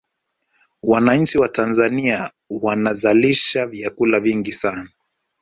[0.83, 4.89] wananchi wa tanzania wanazalisha vyakula vingi sana